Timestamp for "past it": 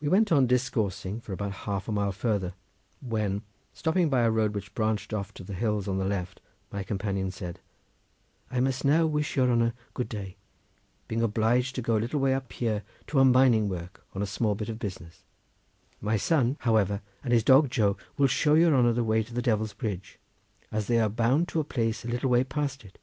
22.42-22.98